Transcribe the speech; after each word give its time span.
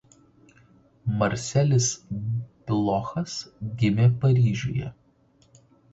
Marselis 1.19 1.89
Blochas 2.71 3.37
gimė 3.83 4.11
Paryžiuje. 4.25 4.91